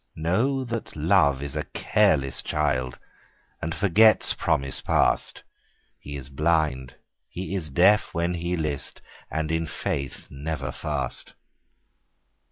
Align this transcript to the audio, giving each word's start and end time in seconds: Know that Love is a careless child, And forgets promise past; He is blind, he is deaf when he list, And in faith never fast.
Know 0.15 0.63
that 0.63 0.95
Love 0.95 1.43
is 1.43 1.55
a 1.55 1.65
careless 1.75 2.41
child, 2.41 2.97
And 3.61 3.75
forgets 3.75 4.33
promise 4.33 4.81
past; 4.81 5.43
He 5.99 6.15
is 6.17 6.27
blind, 6.27 6.95
he 7.29 7.53
is 7.53 7.69
deaf 7.69 8.11
when 8.11 8.33
he 8.33 8.57
list, 8.57 9.03
And 9.29 9.51
in 9.51 9.67
faith 9.67 10.25
never 10.31 10.71
fast. 10.71 11.35